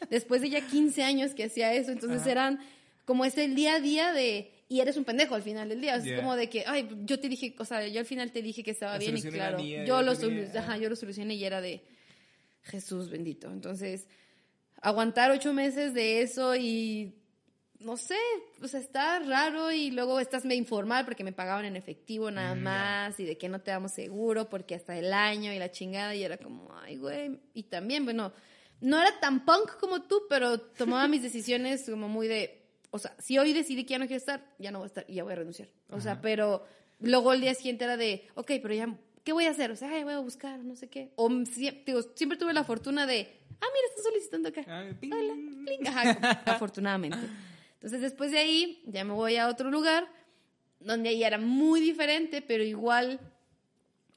[0.09, 2.31] Después de ya 15 años que hacía eso, entonces Ajá.
[2.31, 2.59] eran
[3.05, 4.51] como ese día a día de...
[4.69, 5.95] Y eres un pendejo al final del día.
[5.95, 6.13] O sea.
[6.13, 8.63] Es como de que, ay, yo te dije, o sea, yo al final te dije
[8.63, 11.59] que estaba La bien y claro, mía, yo lo, ajá, yo lo solucioné y era
[11.59, 11.83] de
[12.61, 13.51] Jesús bendito.
[13.51, 14.07] Entonces,
[14.81, 17.15] aguantar ocho meses de eso y
[17.79, 18.17] no sé,
[18.59, 22.61] pues está raro y luego estás medio informal porque me pagaban en efectivo nada Mm,
[22.61, 26.13] más y de que no te damos seguro porque hasta el año y la chingada
[26.13, 27.39] y era como, ay, güey.
[27.53, 28.33] Y también, bueno,
[28.81, 32.58] no era tan punk como tú, pero tomaba mis decisiones como muy de,
[32.91, 35.05] o sea, si hoy decidí que ya no quiero estar, ya no voy a estar
[35.07, 35.69] y ya voy a renunciar.
[35.89, 36.65] O sea, pero
[36.99, 39.71] luego el día siguiente era de, ok, pero ya, ¿qué voy a hacer?
[39.71, 41.11] O sea, ay, voy a buscar, no sé qué.
[41.15, 43.29] O digo, siempre tuve la fortuna de,
[43.61, 44.95] ah, mira, están solicitando acá.
[44.99, 45.11] Ping.
[45.13, 45.33] Hola,
[45.65, 47.19] pling, ajá, afortunadamente.
[47.73, 50.07] Entonces, después de ahí, ya me voy a otro lugar,
[50.79, 53.19] donde ahí era muy diferente, pero igual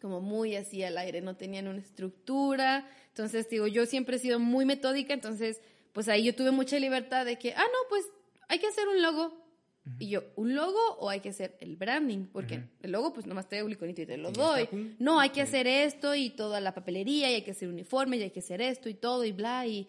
[0.01, 2.89] como muy así al aire, no tenían una estructura.
[3.09, 5.61] Entonces, digo, yo siempre he sido muy metódica, entonces,
[5.93, 8.05] pues ahí yo tuve mucha libertad de que, ah, no, pues
[8.53, 9.41] hay que hacer un logo.
[9.99, 12.27] Y yo, ¿un logo o hay que hacer el branding?
[12.33, 14.63] Porque el logo, pues nomás te doy un iconito y te lo Y doy.
[14.63, 14.77] está.
[15.01, 18.23] No, hay que hacer esto y toda la papelería, y hay que hacer uniforme, y
[18.23, 19.89] hay que hacer esto y todo, y bla, y...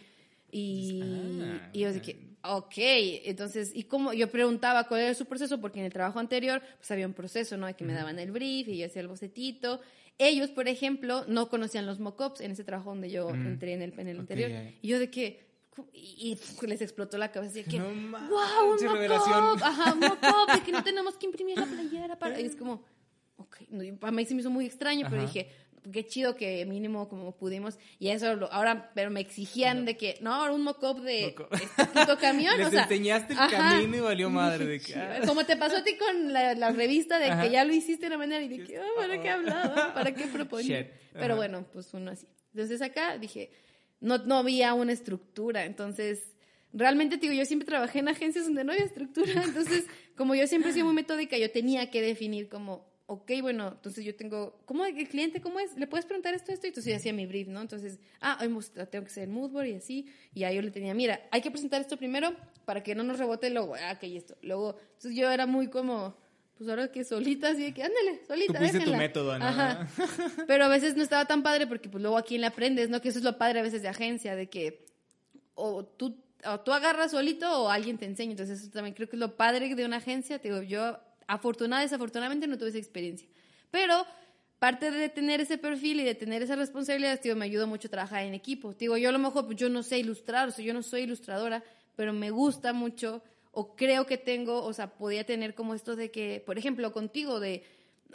[0.56, 1.02] Y,
[1.44, 2.74] Ah, y yo dije, ok,
[3.26, 6.90] entonces, y como yo preguntaba cuál era su proceso, porque en el trabajo anterior, pues
[6.92, 7.76] había un proceso, ¿no?
[7.76, 9.82] Que me daban el brief y yo hacía el bocetito.
[10.20, 14.00] Ellos, por ejemplo, no conocían los mock-ups en ese trabajo donde yo entré en el,
[14.00, 14.52] en el Ok, anterior.
[14.84, 15.40] Y yo de que,
[15.94, 20.54] y, y, les explotó la cabeza de que, No wow, un mock-up, ajá, un mock-up,
[20.54, 22.40] de que no tenemos que imprimir la playera para...
[22.40, 22.84] Y es como,
[23.38, 25.32] ok, no, y para mí se me hizo muy extraño, pero Ajá.
[25.32, 25.50] dije,
[25.92, 30.18] qué chido que mínimo como pudimos, y eso lo- ahora, pero me exigían de que,
[30.22, 31.54] no, ahora un mock-up de Mock-up.
[31.60, 33.50] este puto camión, Les o sea, enseñaste el ajá.
[33.70, 35.22] camino y valió madre de que, ah.
[35.26, 37.42] Como te pasó a ti con la, la revista de Ajá.
[37.44, 39.94] que ya lo hiciste de una manera y de que, ah, ¿para qué hablaba?
[39.94, 40.90] ¿Para qué proponía?
[41.14, 42.28] Pero bueno, pues uno así.
[42.54, 43.52] Entonces acá dije,
[44.04, 46.22] no, no había una estructura, entonces
[46.74, 49.86] realmente te digo, yo siempre trabajé en agencias donde no había estructura, entonces
[50.16, 54.16] como yo siempre he muy metódica, yo tenía que definir como, ok, bueno, entonces yo
[54.16, 55.78] tengo, ¿cómo el cliente cómo es?
[55.78, 56.68] ¿Le puedes preguntar esto, esto?
[56.68, 57.62] Y entonces yo hacía mi brief, ¿no?
[57.62, 58.48] Entonces, ah, hoy
[58.92, 61.42] tengo que hacer el mood board y así, y ahí yo le tenía, mira, hay
[61.42, 62.36] que presentar esto primero
[62.66, 64.36] para que no nos rebote luego, ah, ok, esto.
[64.42, 66.18] Luego, entonces yo era muy como,
[66.58, 69.46] pues ahora que solita, así de que, ándale, solita, pusiste tu método, ¿no?
[69.46, 69.88] Ajá.
[70.48, 73.02] Pero a veces no estaba tan padre porque pues luego a quién le aprendes, ¿no?
[73.02, 74.86] Que eso es lo padre a veces de agencia, de que
[75.56, 78.32] o tú, o tú agarras solito o alguien te enseña.
[78.32, 80.40] Entonces eso también creo que es lo padre de una agencia.
[80.40, 83.28] Te digo, yo afortunada, desafortunadamente no tuve esa experiencia.
[83.72, 84.06] Pero
[84.60, 87.92] parte de tener ese perfil y de tener esa responsabilidad, tío, me ayudó mucho a
[87.92, 88.74] trabajar en equipo.
[88.74, 91.02] Digo, yo a lo mejor pues, yo no sé ilustrar, o sea, yo no soy
[91.02, 91.64] ilustradora,
[91.96, 93.22] pero me gusta mucho
[93.54, 97.40] o creo que tengo, o sea, podía tener como esto de que, por ejemplo, contigo
[97.40, 97.64] de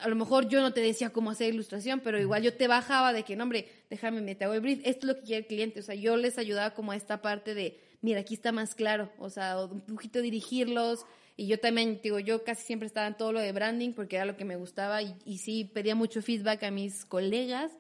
[0.00, 3.12] a lo mejor yo no te decía cómo hacer ilustración, pero igual yo te bajaba
[3.12, 5.40] de que, no, hombre, déjame, me te hago el brief, esto es lo que quiere
[5.42, 8.52] el cliente, o sea, yo les ayudaba como a esta parte de, mira, aquí está
[8.52, 11.04] más claro, o sea, un poquito dirigirlos,
[11.36, 14.24] y yo también, digo, yo casi siempre estaba en todo lo de branding porque era
[14.24, 17.72] lo que me gustaba, y, y sí, pedía mucho feedback a mis colegas,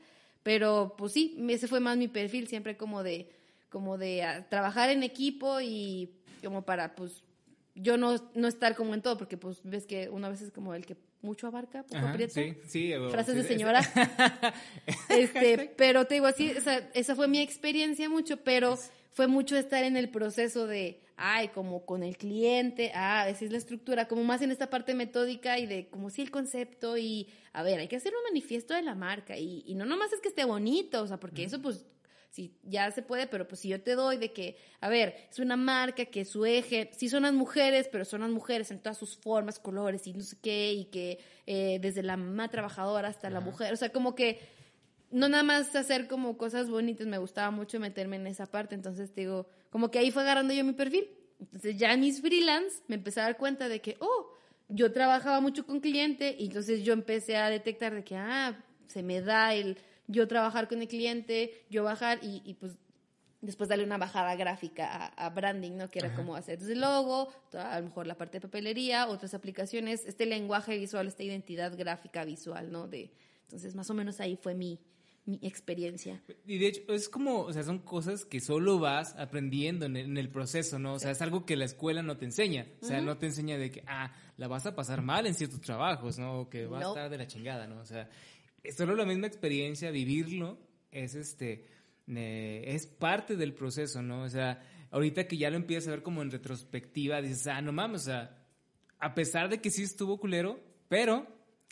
[0.42, 3.30] pero pues sí, ese fue más mi perfil, siempre como de,
[3.68, 6.10] como de trabajar en equipo y
[6.42, 7.22] como para, pues,
[7.80, 10.74] yo no, no estar como en todo, porque pues ves que uno a veces como
[10.74, 12.32] el que mucho abarca, poco Ajá, aprieta.
[12.34, 13.80] sí, sí, Frases sí, de es- señora.
[15.08, 18.78] este, pero te digo así, o sea, esa fue mi experiencia mucho, pero
[19.12, 23.50] fue mucho estar en el proceso de, ay, como con el cliente, ah, esa es
[23.50, 27.28] la estructura, como más en esta parte metódica y de como sí el concepto y,
[27.52, 30.20] a ver, hay que hacer un manifiesto de la marca y, y no nomás es
[30.20, 31.84] que esté bonito, o sea, porque eso pues
[32.30, 35.38] sí, ya se puede, pero pues si yo te doy de que, a ver, es
[35.38, 38.98] una marca que su eje, sí son las mujeres, pero son las mujeres en todas
[38.98, 43.30] sus formas, colores y no sé qué, y que eh, desde la mamá trabajadora hasta
[43.30, 44.40] la mujer, o sea, como que
[45.10, 49.12] no nada más hacer como cosas bonitas, me gustaba mucho meterme en esa parte, entonces
[49.12, 51.08] te digo, como que ahí fue agarrando yo mi perfil.
[51.40, 54.32] Entonces ya en mis freelance me empecé a dar cuenta de que, oh,
[54.68, 59.02] yo trabajaba mucho con cliente y entonces yo empecé a detectar de que, ah, se
[59.02, 62.76] me da el yo trabajar con el cliente, yo bajar y, y pues
[63.40, 65.88] después darle una bajada gráfica a, a branding, ¿no?
[65.88, 69.32] Que era como hacer desde el logo, a lo mejor la parte de papelería, otras
[69.34, 72.88] aplicaciones, este lenguaje visual, esta identidad gráfica visual, ¿no?
[72.88, 74.80] De, entonces, más o menos ahí fue mi,
[75.24, 76.20] mi experiencia.
[76.46, 80.06] Y de hecho, es como, o sea, son cosas que solo vas aprendiendo en el,
[80.06, 80.94] en el proceso, ¿no?
[80.94, 82.66] O sea, es algo que la escuela no te enseña.
[82.82, 85.60] O sea, no te enseña de que, ah, la vas a pasar mal en ciertos
[85.60, 86.40] trabajos, ¿no?
[86.40, 86.86] O que va No.
[86.86, 87.80] a estar de la chingada, ¿no?
[87.80, 88.08] O sea,
[88.62, 90.58] es solo la misma experiencia, vivirlo,
[90.90, 91.66] es este,
[92.08, 94.22] eh, es parte del proceso, ¿no?
[94.22, 97.72] O sea, ahorita que ya lo empiezas a ver como en retrospectiva, dices, ah, no
[97.72, 98.46] mames, o sea,
[98.98, 101.26] a pesar de que sí estuvo culero, pero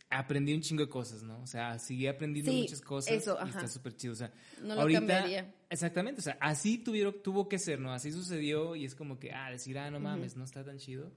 [0.09, 1.41] aprendí un chingo de cosas, ¿no?
[1.43, 4.75] O sea, seguí aprendiendo Sí, muchas cosas eso, y está súper chido, o sea, No
[4.77, 5.55] lo ahorita, cambiaría.
[5.69, 7.93] exactamente, o sea, así tuvieron, tuvo que ser, ¿no?
[7.93, 11.11] Así sucedió y es como que, ah, decir, ah, no mames, no está tan chido.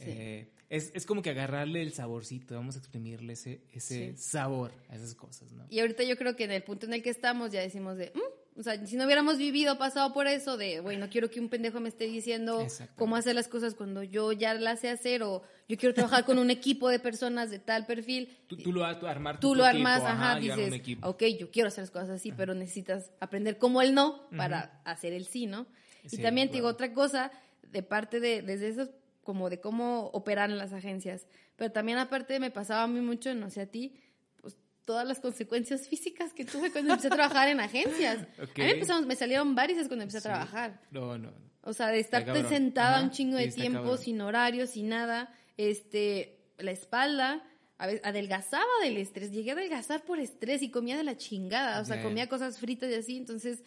[0.00, 4.16] Eh, es, es como que agarrarle el saborcito, vamos a exprimirle ese, ese Sí.
[4.16, 5.66] sabor a esas cosas, ¿no?
[5.68, 8.12] Y ahorita yo creo que en el punto en el que estamos ya decimos de,
[8.14, 11.40] "Mm", o sea, si no hubiéramos vivido, pasado por eso, de, güey, no quiero que
[11.40, 15.22] un pendejo me esté diciendo cómo hacer las cosas cuando yo ya las sé hacer,
[15.24, 18.36] o yo quiero trabajar con un equipo de personas de tal perfil.
[18.46, 21.22] Tú, tú lo tú armar Tú tu lo equipo, armas, ajá, y un dices, ok,
[21.38, 25.26] yo quiero hacer las cosas así, pero necesitas aprender cómo el no para hacer el
[25.26, 25.66] sí, ¿no?
[26.04, 27.30] Y Sí, también te digo otra cosa,
[27.62, 28.90] de parte de, desde eso,
[29.22, 33.50] como de cómo operan las agencias, pero también aparte me pasaba a mí mucho, no
[33.50, 33.94] sé a ti,
[34.40, 38.26] pues todas las consecuencias físicas que tuve cuando empecé a trabajar en agencias.
[38.42, 38.58] Ok.
[38.58, 40.28] A mí me, empezaron- me salieron varias cuando empecé a Sí.
[40.28, 40.80] trabajar.
[40.90, 41.30] No, no.
[41.62, 43.98] O sea, de estar sentada Ajá, un chingo de tiempo, cabrón.
[43.98, 47.44] sin horario, sin nada, este, la espalda,
[47.76, 51.80] a veces adelgazaba del estrés, llegué a adelgazar por estrés y comía de la chingada,
[51.80, 53.62] o sea, comía cosas fritas y así, entonces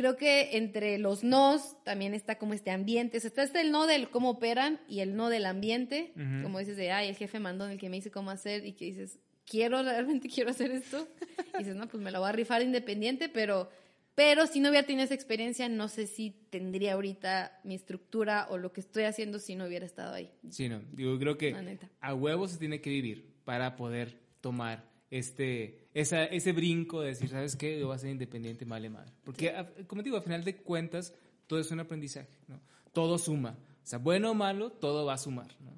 [0.00, 3.70] creo que entre los nos también está como este ambiente, o sea, está este el
[3.70, 7.38] no del cómo operan y el no del ambiente, como dices de, ay, el jefe
[7.38, 10.70] mandó en el que me dice cómo hacer y que dices, quiero, realmente quiero hacer
[10.70, 11.06] esto,
[11.54, 13.68] y dices, no, pues me lo voy a rifar independiente, pero
[14.14, 18.58] Pero si no hubiera tenido esa experiencia, no sé si tendría ahorita mi estructura o
[18.58, 20.30] lo que estoy haciendo si no hubiera estado ahí.
[20.50, 20.82] Sí, no.
[20.94, 21.54] Yo creo que
[22.00, 27.28] a huevo se tiene que vivir para poder tomar este, esa, ese brinco de decir,
[27.28, 27.78] ¿sabes qué?
[27.78, 29.12] Yo voy a ser independiente, vale madre.
[29.24, 31.14] Porque, a- como digo, a final de cuentas,
[31.46, 32.60] todo es un aprendizaje, ¿no?
[32.92, 33.56] Todo suma.
[33.82, 35.70] O sea, bueno o malo, todo va a sumar, ¿no?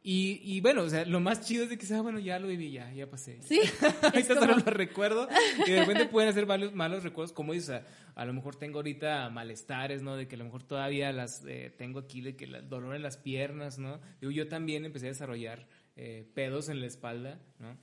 [0.00, 2.46] Y, y bueno, o sea, lo más chido es de que sea, bueno, ya lo
[2.46, 3.42] viví, ya, ya pasé.
[3.42, 3.60] Sí,
[4.02, 5.28] Ahorita como- solo lo recuerdo
[5.66, 8.78] y de repente pueden hacer malos, malos recuerdos, como dices, a, a lo mejor tengo
[8.78, 10.16] ahorita malestares, ¿no?
[10.16, 13.02] De que a lo mejor todavía las eh, tengo aquí, de que el dolor en
[13.02, 14.00] las piernas, ¿no?
[14.20, 15.66] Digo, yo también empecé a desarrollar
[15.96, 17.76] eh, pedos en la espalda, ¿no?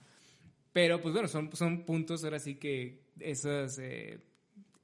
[0.75, 4.19] Pero pues bueno, son, son puntos ahora sí que esos eh,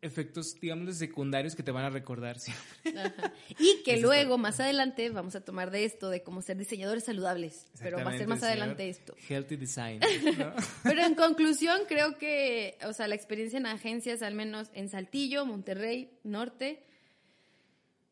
[0.01, 2.97] efectos, digamos, secundarios que te van a recordar siempre.
[2.97, 3.33] Ajá.
[3.59, 7.03] Y que Eso luego, más adelante, vamos a tomar de esto, de cómo ser diseñadores
[7.03, 7.65] saludables.
[7.77, 9.17] Pero va a ser más adelante esto.
[9.27, 9.99] Healthy design,
[10.37, 10.53] ¿no?
[10.83, 15.45] Pero en conclusión, creo que, o sea, la experiencia en agencias, al menos en Saltillo,
[15.45, 16.85] Monterrey, Norte,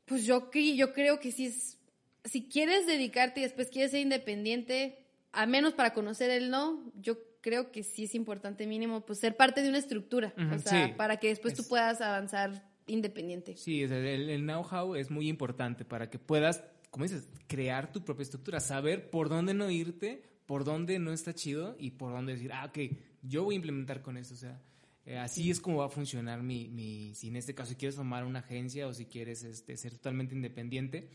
[0.03, 1.77] pues yo, yo creo que sí es,
[2.25, 4.99] si quieres dedicarte y después quieres ser independiente,
[5.31, 9.35] al menos para conocer el no, yo creo que sí es importante mínimo, pues ser
[9.37, 10.93] parte de una estructura, Ujú, o sea, sí.
[10.97, 13.55] para que después tú Es- puedas avanzar independiente.
[13.57, 18.23] Sí, el, el know-how es muy importante para que puedas, como dices, crear tu propia
[18.23, 22.51] estructura, saber por dónde no irte, por dónde no está chido y por dónde decir,
[22.53, 22.79] ah, ok,
[23.21, 24.33] yo voy a implementar con esto.
[24.33, 24.59] O sea,
[25.05, 28.25] eh, así es como va a funcionar mi, mi, si en este caso quieres formar
[28.25, 31.09] una agencia o si quieres este, ser totalmente independiente,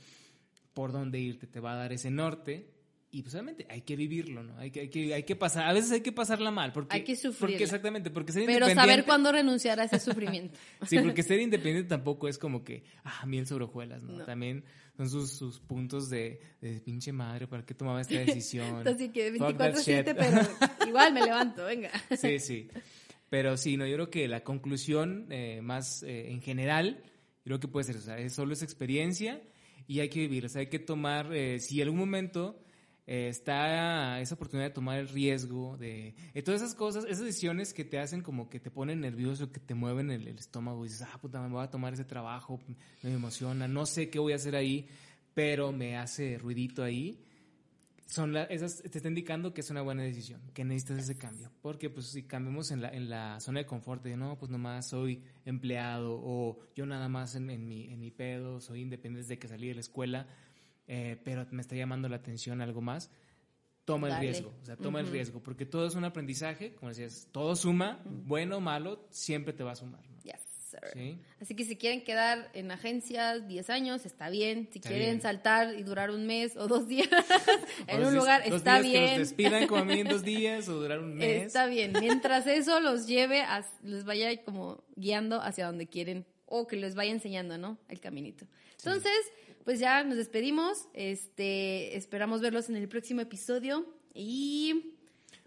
[0.72, 2.70] por dónde irte, te va a dar ese norte.
[3.14, 4.58] Y pues obviamente hay que vivirlo, ¿no?
[4.58, 6.72] Hay que, hay que, hay que pasar, a veces hay que pasarla mal.
[6.72, 7.54] Porque, Hay que sufrirla.
[7.54, 8.90] Porque exactamente, porque ser Pero independiente...
[8.90, 10.58] saber cuándo renunciar a ese sufrimiento.
[10.84, 14.14] Sí, porque ser independiente tampoco es como que, ah, miel sobre hojuelas, ¿no?
[14.18, 14.24] No.
[14.24, 14.64] También
[14.96, 18.84] son sus, sus puntos de, de pinche madre, ¿para qué tomaba esta decisión?
[18.84, 20.16] Así que Fuck that 24-7, shit.
[20.16, 20.40] pero
[20.88, 21.92] igual me levanto, venga.
[22.20, 22.68] Sí, sí.
[23.30, 27.60] Pero sí, no, yo creo que la conclusión eh, más eh, en general, yo creo
[27.60, 29.40] que puede ser, o sea, es solo esa experiencia
[29.86, 32.58] y hay que vivir, o sea, hay que tomar, eh, si en algún momento
[33.06, 37.74] eh, está esa oportunidad de tomar el riesgo, de, de todas esas cosas, esas decisiones
[37.74, 40.88] que te hacen como que te ponen nervioso, que te mueven el, el estómago y
[40.88, 42.60] dices, ah, puta, me voy a tomar ese trabajo,
[43.02, 44.86] me emociona, no sé qué voy a hacer ahí,
[45.34, 47.20] pero me hace ruidito ahí
[48.06, 51.50] son la- esas te está indicando que es una buena decisión, que necesitas ese cambio.
[51.62, 54.88] Porque pues si cambiamos en la, en la zona de confort de no, pues nomás
[54.88, 59.38] soy empleado o yo nada más en, en mi, en mi pedo, soy independiente desde
[59.38, 60.28] que salí de la escuela,
[60.86, 63.10] eh, pero me está llamando la atención algo más,
[63.84, 64.28] toma Dale.
[64.28, 67.54] el riesgo, o sea, toma el riesgo, porque todo es un aprendizaje, como decías, todo
[67.56, 70.00] suma, bueno o malo, siempre te va a sumar.
[70.08, 70.16] ¿no?
[70.22, 70.80] Yes, sir.
[70.94, 71.18] ¿Sí?
[71.40, 74.68] Así que si quieren quedar en agencias 10 años, está bien.
[74.72, 75.20] Si Está quieren bien.
[75.20, 77.08] saltar y durar un mes o dos días
[77.86, 79.10] en un lugar, dos está días Que bien.
[79.10, 81.42] nos despidan como a mí en dos días o durar un mes.
[81.46, 81.92] Está bien.
[82.00, 86.94] Mientras eso los lleve, a- les vaya como guiando hacia donde quieren o que les
[86.94, 87.78] vaya enseñando, ¿no?
[87.88, 88.46] El caminito.
[88.78, 89.12] Entonces,
[89.64, 90.88] pues ya nos despedimos.
[90.92, 94.94] Este, esperamos verlos en el próximo episodio y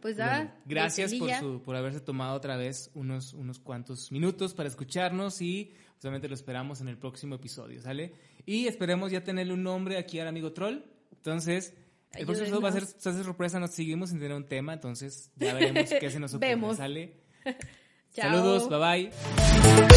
[0.02, 0.56] pues Bueno, da.
[0.66, 5.72] gracias por, su, por haberse tomado otra vez unos, unos cuantos minutos para escucharnos y
[5.98, 8.14] solamente lo esperamos en el próximo episodio, ¿sale?
[8.46, 10.82] Y esperemos ya tenerle un nombre aquí al amigo Troll.
[11.12, 11.74] Entonces,
[12.14, 14.48] el próximo episodio va a ser, va a ser sorpresa, nos seguimos sin tener un
[14.48, 16.78] tema, entonces ya veremos qué se nos ocurre, Vemos.
[16.78, 17.14] ¿sale?
[18.14, 18.32] Chao.
[18.32, 19.97] Saludos, bye bye.